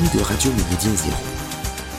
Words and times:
Méridien 0.00 0.94
Zéro. 0.96 1.16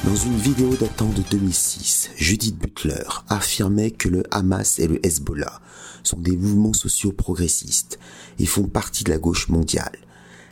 Dans 0.04 0.16
une 0.16 0.38
vidéo 0.38 0.76
datant 0.76 1.10
de 1.10 1.22
2006, 1.32 2.10
Judith 2.18 2.58
Butler 2.58 3.06
affirmait 3.30 3.92
que 3.92 4.10
le 4.10 4.24
Hamas 4.32 4.80
et 4.80 4.88
le 4.88 5.04
Hezbollah 5.06 5.62
sont 6.04 6.20
des 6.20 6.36
mouvements 6.36 6.74
sociaux 6.74 7.14
progressistes 7.14 7.98
et 8.38 8.46
font 8.46 8.68
partie 8.68 9.06
de 9.06 9.12
la 9.12 9.18
gauche 9.18 9.48
mondiale. 9.48 9.98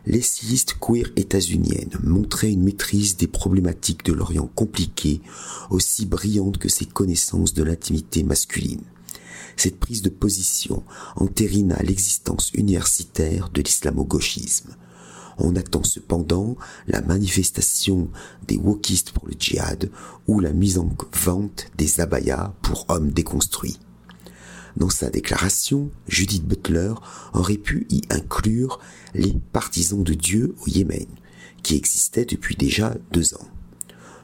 L'essayiste 0.05 0.75
queer 0.79 1.11
états-unienne 1.17 1.91
montrait 2.01 2.51
une 2.51 2.63
maîtrise 2.63 3.17
des 3.17 3.27
problématiques 3.27 4.05
de 4.05 4.13
l'Orient 4.13 4.49
compliqué 4.55 5.21
aussi 5.69 6.05
brillante 6.05 6.57
que 6.57 6.69
ses 6.69 6.85
connaissances 6.85 7.53
de 7.53 7.63
l'intimité 7.63 8.23
masculine. 8.23 8.83
Cette 9.57 9.79
prise 9.79 10.01
de 10.01 10.09
position 10.09 10.83
entérina 11.17 11.75
l'existence 11.83 12.51
universitaire 12.53 13.49
de 13.49 13.61
l'islamo-gauchisme. 13.61 14.75
On 15.37 15.55
attend 15.55 15.83
cependant 15.83 16.55
la 16.87 17.01
manifestation 17.01 18.09
des 18.47 18.57
wokistes 18.57 19.11
pour 19.11 19.27
le 19.27 19.33
djihad 19.37 19.89
ou 20.27 20.39
la 20.39 20.53
mise 20.53 20.77
en 20.77 20.89
vente 21.23 21.67
des 21.77 22.01
abayas 22.01 22.53
pour 22.61 22.85
hommes 22.89 23.11
déconstruits. 23.11 23.79
Dans 24.77 24.89
sa 24.89 25.09
déclaration, 25.09 25.91
Judith 26.07 26.45
Butler 26.45 26.93
aurait 27.33 27.57
pu 27.57 27.85
y 27.89 28.01
inclure 28.09 28.79
les 29.13 29.33
partisans 29.51 30.03
de 30.03 30.13
Dieu 30.13 30.55
au 30.61 30.67
Yémen, 30.67 31.05
qui 31.61 31.75
existaient 31.75 32.25
depuis 32.25 32.55
déjà 32.55 32.95
deux 33.11 33.35
ans. 33.35 33.47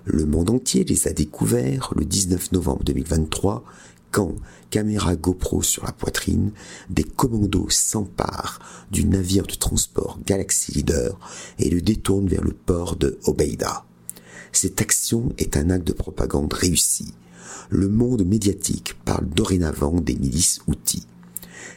Le 0.05 0.25
monde 0.25 0.49
entier 0.49 0.83
les 0.85 1.07
a 1.07 1.13
découverts 1.13 1.93
le 1.95 2.03
19 2.03 2.53
novembre 2.53 2.83
2023 2.83 3.63
quand, 4.11 4.35
caméra 4.69 5.15
GoPro 5.15 5.61
sur 5.61 5.85
la 5.85 5.91
poitrine, 5.91 6.51
des 6.89 7.03
commandos 7.03 7.69
s'emparent 7.69 8.59
du 8.91 9.05
navire 9.05 9.45
de 9.45 9.55
transport 9.55 10.19
Galaxy 10.25 10.71
Leader 10.73 11.19
et 11.59 11.69
le 11.69 11.81
détournent 11.81 12.27
vers 12.27 12.43
le 12.43 12.53
port 12.53 12.95
de 12.95 13.19
Obeida. 13.25 13.85
Cette 14.51 14.81
action 14.81 15.31
est 15.37 15.57
un 15.57 15.69
acte 15.69 15.87
de 15.87 15.93
propagande 15.93 16.53
réussi. 16.53 17.13
Le 17.69 17.87
monde 17.87 18.25
médiatique 18.25 18.95
parle 19.05 19.29
dorénavant 19.29 20.01
des 20.01 20.15
milices 20.15 20.61
outils. 20.67 21.05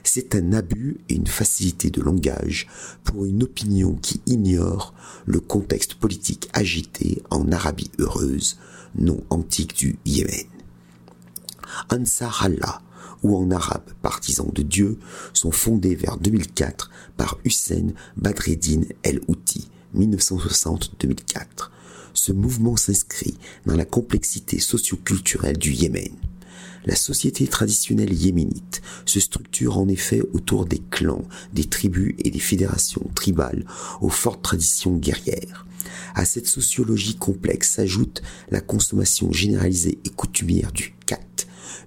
C'est 0.05 0.35
un 0.35 0.53
abus 0.53 0.99
et 1.09 1.15
une 1.15 1.27
facilité 1.27 1.91
de 1.91 2.01
langage 2.01 2.67
pour 3.05 3.25
une 3.25 3.43
opinion 3.43 3.95
qui 4.01 4.21
ignore 4.27 4.95
le 5.27 5.41
contexte 5.41 5.95
politique 5.95 6.49
agité 6.53 7.23
en 7.31 7.53
Arabie 7.53 7.91
heureuse, 7.99 8.59
non 8.97 9.23
antique 9.31 9.77
du 9.77 9.99
Yémen. 10.05 10.52
Ansar 11.91 12.43
Allah, 12.45 12.83
ou 13.23 13.37
en 13.37 13.51
arabe 13.51 13.91
partisans 14.03 14.51
de 14.53 14.63
Dieu, 14.63 14.99
sont 15.33 15.53
fondés 15.53 15.95
vers 15.95 16.17
2004 16.17 16.91
par 17.17 17.39
Hussein 17.45 17.89
Badreddin 18.17 18.83
El-Houthi, 19.03 19.69
1960-2004. 19.97 21.71
Ce 22.15 22.33
mouvement 22.33 22.77
s'inscrit 22.77 23.37
dans 23.67 23.77
la 23.77 23.85
complexité 23.85 24.59
socioculturelle 24.59 25.59
du 25.59 25.73
Yémen. 25.73 26.13
La 26.85 26.97
société 26.97 27.47
traditionnelle 27.47 28.13
yéménite 28.13 28.83
se 29.07 29.21
structure 29.21 29.79
en 29.79 29.87
effet 29.89 30.21
autour 30.33 30.67
des 30.67 30.83
clans, 30.91 31.25
des 31.53 31.65
tribus 31.65 32.15
et 32.19 32.31
des 32.31 32.41
fédérations 32.41 33.09
tribales 33.15 33.65
aux 34.01 34.09
fortes 34.09 34.43
traditions 34.43 34.97
guerrières. 34.97 35.65
À 36.15 36.25
cette 36.25 36.49
sociologie 36.49 37.17
complexe 37.17 37.71
s'ajoute 37.71 38.23
la 38.51 38.61
consommation 38.61 39.33
généralisée 39.33 39.99
et 40.05 40.11
coutumière 40.11 40.73
du 40.73 40.93
kat, 41.07 41.21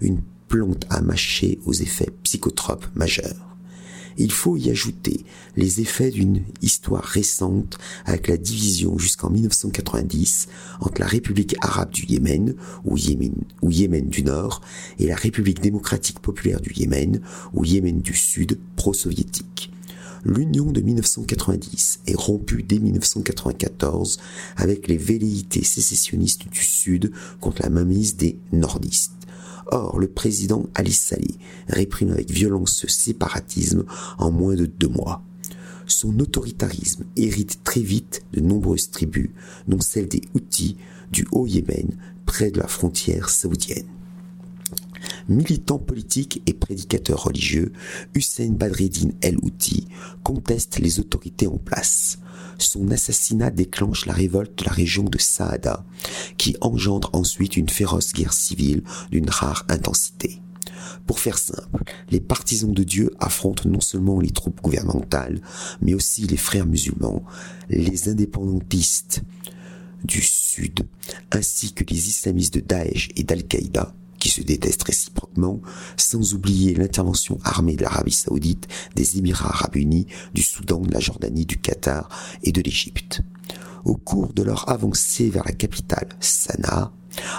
une 0.02 0.22
plante 0.48 0.86
à 0.90 1.02
mâcher 1.02 1.60
aux 1.66 1.74
effets 1.74 2.12
psychotropes 2.24 2.88
majeurs. 2.96 3.46
Il 4.18 4.32
faut 4.32 4.56
y 4.56 4.70
ajouter 4.70 5.26
les 5.58 5.82
effets 5.82 6.10
d'une 6.10 6.42
histoire 6.62 7.04
récente 7.04 7.78
avec 8.06 8.30
la 8.30 8.38
division 8.38 8.98
jusqu'en 8.98 9.30
1990 9.30 10.48
entre 10.80 11.02
la 11.02 11.08
République 11.08 11.56
arabe 11.62 11.92
du 11.92 12.06
Yémen 12.06 12.56
ou 12.86 12.98
Yémen, 12.98 14.08
du 14.08 14.24
Nord 14.24 14.62
et 15.00 15.08
la 15.08 15.16
République 15.16 15.60
démocratique 15.60 16.20
populaire 16.20 16.62
du 16.62 16.72
Yémen 16.74 17.20
ou 17.54 17.66
Yémen 17.66 18.02
du 18.02 18.14
Sud 18.14 18.58
pro-soviétique. 18.78 19.72
L'union 20.24 20.72
de 20.72 20.82
1990 20.82 22.00
est 22.08 22.16
rompue 22.16 22.64
dès 22.64 22.80
1994 22.80 24.18
avec 24.56 24.88
les 24.88 24.98
velléités 24.98 25.64
sécessionnistes 25.64 26.48
du 26.50 26.64
Sud 26.64 27.12
contre 27.42 27.62
la 27.62 27.70
mainmise 27.70 28.16
des 28.16 28.40
nordistes. 28.52 29.12
Or, 29.68 30.00
le 30.00 30.08
président 30.08 30.68
Ali 30.76 30.94
Saleh 30.94 31.36
réprime 31.68 32.12
avec 32.12 32.30
violence 32.30 32.74
ce 32.76 32.88
séparatisme 32.88 33.86
en 34.18 34.32
moins 34.32 34.56
de 34.56 34.66
deux 34.66 34.88
mois. 34.88 35.24
Son 35.88 36.20
autoritarisme 36.20 37.06
hérite 37.16 37.64
très 37.64 37.82
vite 37.82 38.24
de 38.34 38.42
nombreuses 38.42 38.92
tribus, 38.92 39.30
dont 39.68 39.82
celle 39.82 40.08
des 40.08 40.22
Houthis 40.34 40.78
du 41.12 41.28
Haut-Yémen, 41.32 41.98
près 42.26 42.52
de 42.52 42.60
la 42.60 42.68
frontière 42.68 43.30
saoudienne. 43.30 43.95
Militant 45.28 45.80
politique 45.80 46.42
et 46.46 46.54
prédicateur 46.54 47.24
religieux, 47.24 47.72
Hussein 48.14 48.52
Badreddin 48.52 49.10
el-Houthi 49.22 49.88
conteste 50.24 50.80
les 50.80 51.00
autorités 51.00 51.48
en 51.48 51.58
place. 51.58 52.20
Son 52.58 52.92
assassinat 52.92 53.50
déclenche 53.50 54.06
la 54.06 54.14
révolte 54.14 54.60
de 54.60 54.66
la 54.66 54.72
région 54.72 55.04
de 55.04 55.18
Saada, 55.20 55.86
qui 56.38 56.56
engendre 56.62 57.10
ensuite 57.14 57.58
une 57.58 57.70
féroce 57.70 58.14
guerre 58.14 58.34
civile 58.34 58.84
d'une 59.12 59.30
rare 59.30 59.66
intensité. 59.70 60.42
Pour 61.06 61.20
faire 61.20 61.38
simple, 61.38 61.84
les 62.10 62.20
partisans 62.20 62.74
de 62.74 62.84
Dieu 62.84 63.12
affrontent 63.20 63.70
non 63.70 63.82
seulement 63.82 64.20
les 64.20 64.32
troupes 64.32 64.62
gouvernementales, 64.62 65.42
mais 65.82 65.94
aussi 65.94 66.22
les 66.28 66.38
frères 66.38 66.66
musulmans, 66.66 67.24
les 67.70 68.10
indépendantistes 68.10 69.22
du 70.04 70.22
Sud, 70.22 70.82
ainsi 71.32 71.74
que 71.74 71.84
les 71.84 72.08
islamistes 72.08 72.56
de 72.56 72.60
Daesh 72.60 73.10
et 73.16 73.24
d'Al-Qaïda, 73.24 73.94
se 74.30 74.42
détestent 74.42 74.84
réciproquement, 74.84 75.62
sans 75.98 76.34
oublier 76.34 76.74
l'intervention 76.74 77.38
armée 77.44 77.76
de 77.76 77.84
l'Arabie 77.84 78.12
saoudite, 78.12 78.68
des 78.96 79.18
Émirats 79.18 79.50
arabes 79.50 79.76
unis, 79.76 80.08
du 80.34 80.42
Soudan, 80.42 80.82
de 80.82 80.94
la 80.94 81.00
Jordanie, 81.00 81.46
du 81.46 81.58
Qatar 81.58 82.10
et 82.44 82.52
de 82.52 82.62
l'Égypte. 82.62 83.22
Au 83.84 83.96
cours 83.96 84.34
de 84.34 84.44
leur 84.44 84.70
avancée 84.70 85.30
vers 85.30 85.46
la 85.46 85.52
capitale, 85.52 86.10
Sanaa, 86.20 86.92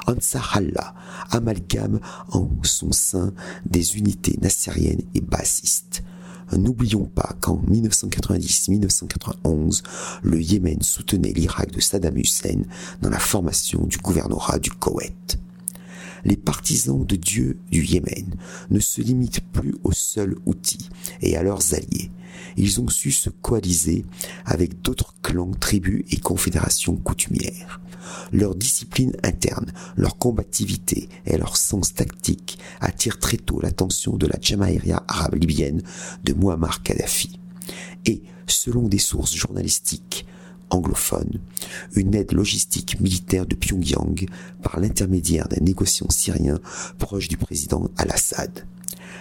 Ansar 0.06 0.56
Allah 0.56 0.94
amalgame 1.30 2.00
en 2.30 2.48
son 2.62 2.92
sein 2.92 3.34
des 3.66 3.98
unités 3.98 4.38
nassériennes 4.41 5.02
et 5.14 5.20
bassistes. 5.20 6.02
N'oublions 6.52 7.06
pas 7.06 7.34
qu'en 7.41 7.60
1990-1991, 7.69 9.82
le 10.22 10.41
Yémen 10.41 10.80
soutenait 10.80 11.32
l'Irak 11.32 11.72
de 11.72 11.80
Saddam 11.80 12.16
Hussein 12.16 12.62
dans 13.02 13.10
la 13.10 13.19
formation 13.19 13.84
du 13.84 13.98
gouvernorat 13.98 14.60
du 14.60 14.70
Koweït 14.70 15.41
les 16.26 16.37
partisans 16.37 17.06
de 17.06 17.14
Dieu 17.14 17.59
du 17.70 17.84
Yémen 17.84 18.34
ne 18.70 18.81
se 18.81 19.00
limitent 19.00 19.44
plus 19.53 19.75
aux 19.84 19.92
seuls 19.92 20.37
outils 20.44 20.88
et 21.22 21.37
à 21.37 21.42
leurs 21.42 21.72
alliés. 21.72 22.10
Ils 22.56 22.81
ont 22.81 22.88
su 22.88 23.12
se 23.12 23.31
coaliser 23.31 24.04
avec 24.44 24.82
d'autres 24.82 25.14
clans, 25.22 25.53
tribus 25.53 26.04
et 26.10 26.19
confédérations 26.19 26.97
coutumières. 26.97 27.81
Leur 28.32 28.56
discipline 28.56 29.12
interne, 29.23 29.73
leur 29.96 30.19
combativité 30.19 31.08
et 31.26 31.38
leur 31.38 31.56
sens 31.56 31.94
tactique 31.94 32.58
attirent 32.81 33.19
très 33.19 33.37
tôt 33.37 33.61
l'attention 33.61 34.17
de 34.17 34.26
la 34.26 34.38
Jamaïria 34.40 35.05
arabe 35.06 35.37
libyenne 35.37 35.82
de 36.25 36.32
Muammar 36.32 36.82
Kadhafi. 36.82 37.38
Et, 38.05 38.23
selon 38.49 38.88
des 38.88 38.99
sources 38.99 39.34
journalistiques, 39.34 40.26
anglophone, 40.70 41.40
une 41.94 42.14
aide 42.14 42.32
logistique 42.32 43.00
militaire 43.00 43.46
de 43.46 43.54
Pyongyang 43.54 44.28
par 44.62 44.80
l'intermédiaire 44.80 45.48
d'un 45.48 45.64
négociant 45.64 46.10
syrien 46.10 46.58
proche 46.98 47.28
du 47.28 47.36
président 47.36 47.90
Al-Assad. 47.96 48.66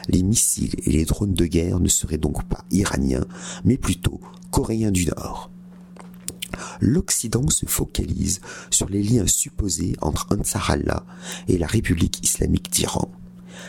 Les 0.08 0.24
missiles 0.24 0.76
et 0.86 0.92
les 0.92 1.06
drones 1.06 1.34
de 1.34 1.46
guerre 1.46 1.80
ne 1.80 1.88
seraient 1.88 2.18
donc 2.18 2.44
pas 2.44 2.64
iraniens, 2.72 3.26
mais 3.64 3.78
plutôt 3.78 4.20
coréens 4.52 4.92
du 4.92 5.06
Nord. 5.06 5.50
L'Occident 6.80 7.48
se 7.50 7.66
focalise 7.66 8.42
sur 8.70 8.88
les 8.90 9.04
liens 9.04 9.28
supposés 9.28 9.96
entre 10.02 10.28
Ansar 10.38 10.72
Allah 10.72 11.06
et 11.48 11.58
la 11.58 11.68
République 11.68 12.24
islamique 12.24 12.72
d'Iran 12.72 13.12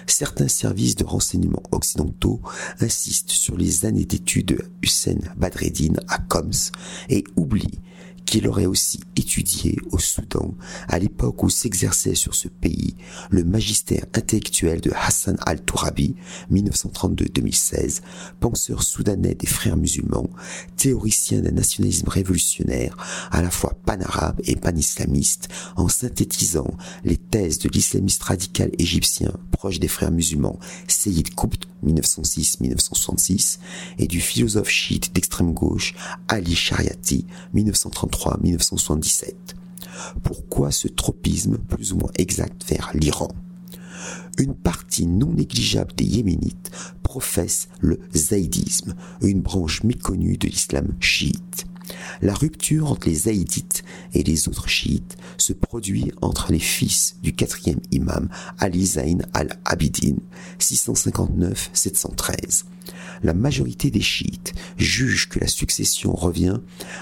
certains 0.06 0.48
services 0.48 0.96
de 0.96 1.04
renseignement 1.04 1.62
occidentaux 1.72 2.40
insistent 2.80 3.30
sur 3.30 3.56
les 3.56 3.84
années 3.84 4.04
d'études 4.04 4.46
de 4.46 4.58
Hussein 4.82 5.18
Badreddin 5.36 5.94
à 6.08 6.18
Coms 6.18 6.70
et 7.08 7.24
oublient 7.36 7.80
qu'il 8.26 8.48
aurait 8.48 8.66
aussi 8.66 9.00
étudié 9.14 9.78
au 9.92 9.98
Soudan 9.98 10.54
à 10.88 10.98
l'époque 10.98 11.42
où 11.42 11.48
s'exerçait 11.48 12.16
sur 12.16 12.34
ce 12.34 12.48
pays 12.48 12.96
le 13.30 13.44
magistère 13.44 14.04
intellectuel 14.14 14.80
de 14.80 14.90
Hassan 14.94 15.36
al-Tourabi, 15.46 16.16
1932-2016, 16.52 18.00
penseur 18.40 18.82
soudanais 18.82 19.34
des 19.34 19.46
frères 19.46 19.76
musulmans, 19.76 20.28
théoricien 20.76 21.40
d'un 21.40 21.52
nationalisme 21.52 22.08
révolutionnaire 22.08 22.96
à 23.30 23.40
la 23.42 23.50
fois 23.50 23.74
pan-arabe 23.86 24.42
et 24.44 24.56
pan-islamiste, 24.56 25.48
en 25.76 25.88
synthétisant 25.88 26.76
les 27.04 27.16
thèses 27.16 27.58
de 27.60 27.70
l'islamiste 27.70 28.22
radical 28.22 28.70
égyptien 28.78 29.32
proche 29.52 29.80
des 29.80 29.88
frères 29.88 30.10
musulmans 30.10 30.58
Seyyid 30.88 31.34
Qutb 31.34 31.64
1906-1966 31.86 33.58
et 33.98 34.06
du 34.06 34.20
philosophe 34.20 34.68
chiite 34.68 35.14
d'extrême 35.14 35.54
gauche 35.54 35.94
Ali 36.28 36.54
Shariati 36.54 37.24
1933-1977. 37.54 39.32
Pourquoi 40.22 40.70
ce 40.72 40.88
tropisme 40.88 41.56
plus 41.56 41.92
ou 41.92 41.98
moins 41.98 42.10
exact 42.18 42.64
vers 42.68 42.90
l'Iran? 42.92 43.28
Une 44.38 44.54
partie 44.54 45.06
non 45.06 45.32
négligeable 45.32 45.94
des 45.94 46.04
Yéménites 46.04 46.70
professe 47.02 47.68
le 47.80 47.98
zaïdisme, 48.14 48.94
une 49.22 49.40
branche 49.40 49.82
méconnue 49.82 50.36
de 50.36 50.48
l'islam 50.48 50.94
chiite. 51.00 51.66
La 52.22 52.34
rupture 52.34 52.90
entre 52.90 53.08
les 53.08 53.14
zaïdites 53.14 53.84
et 54.14 54.22
les 54.22 54.48
autres 54.48 54.68
chiites 54.68 55.16
se 55.36 55.52
produit 55.52 56.12
entre 56.20 56.52
les 56.52 56.58
fils 56.58 57.16
du 57.22 57.34
quatrième 57.34 57.80
imam 57.90 58.28
Ali 58.58 58.86
Zayn 58.86 59.18
al-Abidin, 59.34 60.16
659-713. 60.58 62.64
La 63.22 63.34
majorité 63.34 63.90
des 63.90 64.00
chiites 64.00 64.54
jugent 64.76 65.28
que 65.28 65.40
la 65.40 65.48
succession 65.48 66.14
revient 66.14 66.60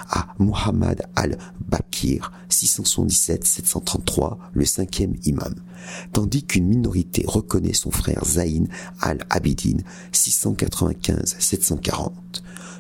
à 0.08 0.35
Muhammad 0.38 1.02
al-Bakir, 1.17 2.32
677-733, 2.50 4.38
le 4.52 4.64
cinquième 4.64 5.17
imam, 5.25 5.55
tandis 6.12 6.44
qu'une 6.44 6.67
minorité 6.67 7.25
reconnaît 7.26 7.73
son 7.73 7.91
frère 7.91 8.25
Zayn 8.25 8.67
al-Abidin, 9.00 9.79
695-740. 10.12 12.12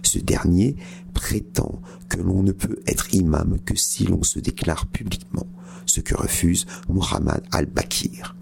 Ce 0.04 0.18
dernier 0.18 0.76
prétend 1.12 1.80
que 2.08 2.18
l'on 2.18 2.42
ne 2.42 2.52
peut 2.52 2.78
être 2.86 3.12
imam 3.14 3.58
que 3.64 3.74
si 3.74 4.04
l'on 4.04 4.22
se 4.22 4.38
déclare 4.38 4.86
publiquement, 4.86 5.46
ce 5.86 6.00
que 6.00 6.14
refuse 6.14 6.66
Muhammad 6.88 7.42
al-Bakir. 7.50 8.36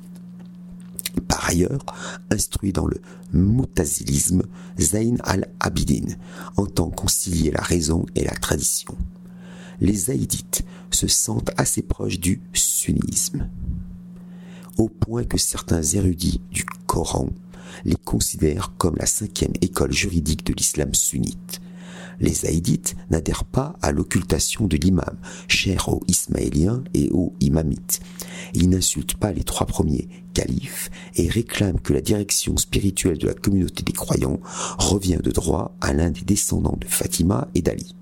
Par 1.28 1.48
ailleurs, 1.48 1.84
instruit 2.30 2.72
dans 2.72 2.86
le 2.86 3.00
mutazilisme, 3.32 4.42
Zayn 4.78 5.16
al-Abidin 5.22 6.16
entend 6.56 6.90
concilier 6.90 7.50
la 7.50 7.62
raison 7.62 8.06
et 8.14 8.24
la 8.24 8.34
tradition. 8.34 8.96
Les 9.80 9.94
zaïdites 9.94 10.64
se 10.90 11.06
sentent 11.06 11.50
assez 11.56 11.82
proches 11.82 12.20
du 12.20 12.40
sunnisme, 12.52 13.48
au 14.78 14.88
point 14.88 15.24
que 15.24 15.38
certains 15.38 15.82
érudits 15.82 16.40
du 16.50 16.64
Coran 16.86 17.28
les 17.84 17.96
considèrent 17.96 18.74
comme 18.78 18.96
la 18.98 19.06
cinquième 19.06 19.52
école 19.60 19.92
juridique 19.92 20.44
de 20.46 20.52
l'islam 20.52 20.94
sunnite. 20.94 21.60
Les 22.20 22.32
Zaïdites 22.32 22.94
n'adhèrent 23.10 23.44
pas 23.44 23.76
à 23.82 23.90
l'occultation 23.90 24.66
de 24.66 24.76
l'imam, 24.76 25.18
cher 25.48 25.88
aux 25.88 26.02
Ismaéliens 26.06 26.84
et 26.94 27.10
aux 27.10 27.34
Imamites. 27.40 28.00
Ils 28.54 28.68
n'insultent 28.68 29.16
pas 29.16 29.32
les 29.32 29.44
trois 29.44 29.66
premiers 29.66 30.08
califes 30.34 30.90
et 31.16 31.28
réclament 31.28 31.80
que 31.80 31.92
la 31.92 32.00
direction 32.00 32.56
spirituelle 32.56 33.18
de 33.18 33.26
la 33.26 33.34
communauté 33.34 33.82
des 33.82 33.92
croyants 33.92 34.40
revient 34.78 35.20
de 35.22 35.30
droit 35.30 35.76
à 35.80 35.92
l'un 35.92 36.10
des 36.10 36.22
descendants 36.22 36.78
de 36.80 36.86
Fatima 36.86 37.48
et 37.54 37.62
d'Ali. 37.62 37.94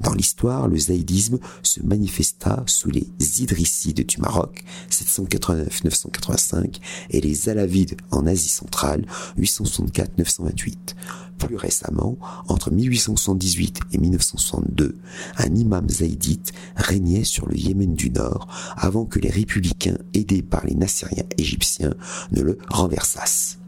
Dans 0.00 0.12
l'histoire, 0.12 0.68
le 0.68 0.78
zaïdisme 0.78 1.38
se 1.62 1.80
manifesta 1.82 2.62
sous 2.66 2.90
les 2.90 3.06
Idrissides 3.40 4.06
du 4.06 4.18
Maroc, 4.18 4.64
789-985, 4.90 6.80
et 7.10 7.20
les 7.20 7.48
Alavides 7.48 7.96
en 8.10 8.26
Asie 8.26 8.48
centrale, 8.48 9.06
864-928. 9.38 10.94
Plus 11.38 11.56
récemment, 11.56 12.16
entre 12.48 12.70
1878 12.70 13.80
et 13.92 13.98
1962, 13.98 14.96
un 15.38 15.54
imam 15.54 15.88
zaïdite 15.88 16.52
régnait 16.76 17.24
sur 17.24 17.46
le 17.48 17.56
Yémen 17.56 17.94
du 17.94 18.10
Nord 18.10 18.46
avant 18.76 19.04
que 19.04 19.18
les 19.18 19.30
républicains 19.30 19.98
aidés 20.14 20.42
par 20.42 20.64
les 20.64 20.74
Nassériens 20.74 21.24
égyptiens 21.36 21.94
ne 22.30 22.42
le 22.42 22.58
renversassent. 22.68 23.58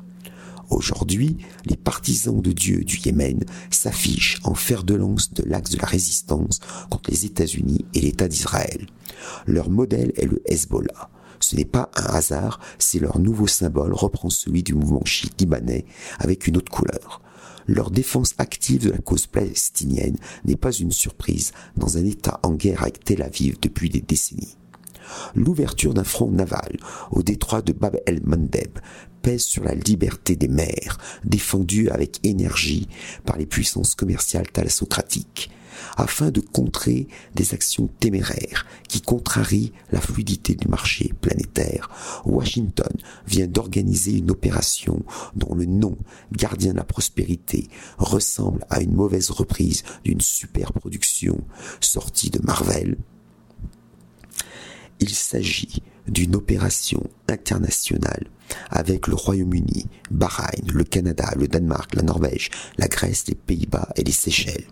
Aujourd'hui, 0.70 1.36
les 1.64 1.76
partisans 1.76 2.40
de 2.40 2.52
Dieu 2.52 2.82
du 2.84 2.98
Yémen 2.98 3.44
s'affichent 3.70 4.40
en 4.42 4.54
fer 4.54 4.82
de 4.82 4.94
lance 4.94 5.32
de 5.32 5.44
l'axe 5.44 5.70
de 5.70 5.78
la 5.78 5.86
résistance 5.86 6.60
contre 6.90 7.10
les 7.10 7.24
États-Unis 7.24 7.84
et 7.94 8.00
l'État 8.00 8.28
d'Israël. 8.28 8.86
Leur 9.46 9.70
modèle 9.70 10.12
est 10.16 10.26
le 10.26 10.42
Hezbollah. 10.46 11.10
Ce 11.38 11.54
n'est 11.54 11.64
pas 11.64 11.90
un 11.96 12.14
hasard 12.14 12.60
si 12.78 12.98
leur 12.98 13.18
nouveau 13.18 13.46
symbole 13.46 13.92
reprend 13.92 14.30
celui 14.30 14.62
du 14.62 14.74
mouvement 14.74 15.04
chiite 15.04 15.40
libanais 15.40 15.84
avec 16.18 16.46
une 16.46 16.56
autre 16.56 16.72
couleur. 16.72 17.22
Leur 17.68 17.90
défense 17.90 18.34
active 18.38 18.84
de 18.84 18.90
la 18.90 18.98
cause 18.98 19.26
palestinienne 19.26 20.16
n'est 20.44 20.56
pas 20.56 20.72
une 20.72 20.92
surprise 20.92 21.52
dans 21.76 21.98
un 21.98 22.04
État 22.04 22.40
en 22.42 22.52
guerre 22.52 22.82
avec 22.82 23.04
Tel 23.04 23.22
Aviv 23.22 23.58
depuis 23.60 23.90
des 23.90 24.00
décennies. 24.00 24.56
L'ouverture 25.34 25.94
d'un 25.94 26.04
front 26.04 26.30
naval 26.30 26.78
au 27.10 27.22
détroit 27.22 27.62
de 27.62 27.72
Bab 27.72 27.98
el-Mandeb 28.06 28.78
pèse 29.22 29.42
sur 29.42 29.64
la 29.64 29.74
liberté 29.74 30.36
des 30.36 30.48
mers, 30.48 30.98
défendue 31.24 31.88
avec 31.88 32.20
énergie 32.24 32.88
par 33.24 33.36
les 33.36 33.46
puissances 33.46 33.94
commerciales 33.94 34.50
thalassocratiques, 34.50 35.50
afin 35.96 36.30
de 36.30 36.40
contrer 36.40 37.08
des 37.34 37.54
actions 37.54 37.88
téméraires 38.00 38.66
qui 38.88 39.00
contrarient 39.00 39.72
la 39.90 40.00
fluidité 40.00 40.54
du 40.54 40.68
marché 40.68 41.12
planétaire. 41.20 41.90
Washington 42.24 42.96
vient 43.26 43.46
d'organiser 43.46 44.18
une 44.18 44.30
opération 44.30 45.04
dont 45.34 45.54
le 45.54 45.66
nom, 45.66 45.96
gardien 46.32 46.72
de 46.72 46.78
la 46.78 46.84
prospérité, 46.84 47.68
ressemble 47.98 48.64
à 48.70 48.80
une 48.80 48.94
mauvaise 48.94 49.30
reprise 49.30 49.82
d'une 50.04 50.20
super 50.20 50.72
production 50.72 51.44
sortie 51.80 52.30
de 52.30 52.40
Marvel, 52.42 52.96
il 55.00 55.10
s'agit 55.10 55.82
d'une 56.08 56.36
opération 56.36 57.02
internationale 57.28 58.26
avec 58.70 59.08
le 59.08 59.14
Royaume-Uni, 59.14 59.86
Bahreïn, 60.10 60.70
le 60.72 60.84
Canada, 60.84 61.32
le 61.36 61.48
Danemark, 61.48 61.94
la 61.94 62.02
Norvège, 62.02 62.50
la 62.78 62.88
Grèce, 62.88 63.24
les 63.28 63.34
Pays-Bas 63.34 63.88
et 63.96 64.04
les 64.04 64.12
Seychelles. 64.12 64.66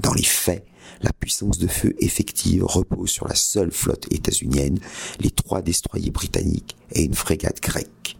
Dans 0.00 0.12
les 0.12 0.22
faits, 0.22 0.66
la 1.02 1.12
puissance 1.12 1.58
de 1.58 1.68
feu 1.68 1.94
effective 2.00 2.64
repose 2.64 3.10
sur 3.10 3.28
la 3.28 3.34
seule 3.34 3.70
flotte 3.70 4.12
états-unienne, 4.12 4.78
les 5.20 5.30
trois 5.30 5.62
destroyers 5.62 6.10
britanniques 6.10 6.76
et 6.92 7.02
une 7.02 7.14
frégate 7.14 7.62
grecque 7.62 8.17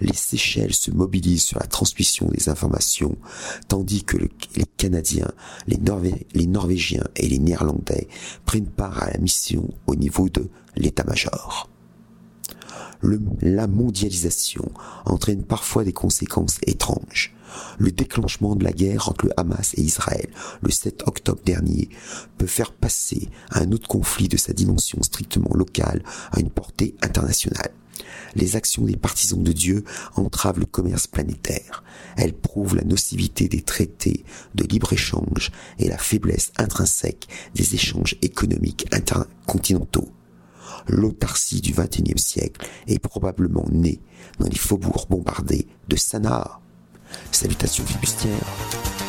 les 0.00 0.14
Seychelles 0.14 0.74
se 0.74 0.90
mobilisent 0.90 1.44
sur 1.44 1.58
la 1.58 1.66
transmission 1.66 2.28
des 2.28 2.48
informations, 2.48 3.16
tandis 3.68 4.04
que 4.04 4.16
les 4.16 4.64
Canadiens, 4.76 5.30
les, 5.66 6.46
Norvégiens 6.46 7.04
et 7.16 7.28
les 7.28 7.38
Néerlandais 7.38 8.08
prennent 8.44 8.70
part 8.70 9.02
à 9.02 9.10
la 9.10 9.18
mission 9.18 9.68
au 9.86 9.94
niveau 9.94 10.28
de 10.28 10.48
l'état-major. 10.76 11.68
la 13.02 13.66
mondialisation 13.66 14.70
entraîne 15.06 15.44
parfois 15.44 15.84
des 15.84 15.92
conséquences 15.92 16.58
étranges. 16.66 17.34
Le 17.78 17.90
déclenchement 17.90 18.54
de 18.54 18.62
la 18.62 18.72
guerre 18.72 19.08
entre 19.08 19.26
le 19.26 19.40
Hamas 19.40 19.74
et 19.74 19.80
Israël 19.80 20.28
le 20.62 20.70
7 20.70 21.02
octobre 21.06 21.40
dernier 21.44 21.88
peut 22.38 22.46
faire 22.46 22.72
passer 22.72 23.28
un 23.50 23.72
autre 23.72 23.88
conflit 23.88 24.28
de 24.28 24.36
sa 24.36 24.52
dimension 24.52 25.02
strictement 25.02 25.54
locale 25.54 26.02
à 26.30 26.40
une 26.40 26.50
portée 26.50 26.94
internationale. 27.02 27.72
Les 28.34 28.56
actions 28.56 28.84
des 28.84 28.96
partisans 28.96 29.42
de 29.42 29.52
Dieu 29.52 29.84
entravent 30.16 30.60
le 30.60 30.66
commerce 30.66 31.06
planétaire. 31.06 31.82
Elles 32.16 32.34
prouvent 32.34 32.76
la 32.76 32.84
nocivité 32.84 33.48
des 33.48 33.62
traités 33.62 34.24
de 34.54 34.64
libre-échange 34.64 35.50
et 35.78 35.88
la 35.88 35.98
faiblesse 35.98 36.52
intrinsèque 36.58 37.28
des 37.54 37.74
échanges 37.74 38.16
économiques 38.22 38.86
intercontinentaux. 38.92 40.10
L'autarcie 40.86 41.60
du 41.60 41.72
XXIe 41.72 42.18
siècle 42.18 42.66
est 42.86 42.98
probablement 42.98 43.66
née 43.70 44.00
dans 44.38 44.48
les 44.48 44.58
faubourgs 44.58 45.06
bombardés 45.08 45.66
de 45.88 45.96
Sanaa. 45.96 46.60
Salutations 47.32 47.84
flibustières. 47.84 48.99